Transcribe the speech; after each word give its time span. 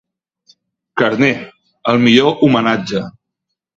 «Carner, 1.01 1.35
el 1.93 2.01
millor 2.07 2.41
homenatge». 2.49 3.03